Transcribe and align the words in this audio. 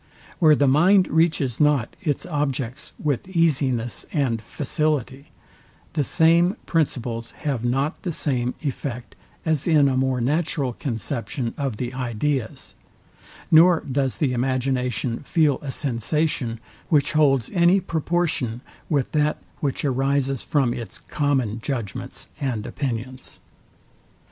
Where 0.39 0.55
the 0.55 0.67
mind 0.67 1.09
reaches 1.09 1.59
not 1.59 1.95
its 2.01 2.25
objects 2.25 2.91
with 2.97 3.29
easiness 3.29 4.03
and 4.11 4.41
facility, 4.41 5.27
the 5.93 6.03
same 6.03 6.55
principles 6.65 7.33
have 7.43 7.63
not 7.63 8.01
the 8.01 8.11
same 8.11 8.55
effect 8.63 9.15
as 9.45 9.67
in 9.67 9.87
a 9.87 9.95
more 9.95 10.19
natural 10.19 10.73
conception 10.73 11.53
of 11.55 11.77
the 11.77 11.93
ideas; 11.93 12.73
nor 13.51 13.81
does 13.81 14.17
the 14.17 14.33
imagination 14.33 15.19
feel 15.19 15.59
a 15.61 15.69
sensation, 15.69 16.59
which 16.89 17.11
holds 17.11 17.51
any 17.53 17.79
proportion 17.79 18.61
with 18.89 19.11
that 19.11 19.37
which 19.59 19.85
arises 19.85 20.41
from 20.41 20.73
its 20.73 20.97
common 20.97 21.61
judgments 21.61 22.29
and 22.39 22.65
opinions. 22.65 23.37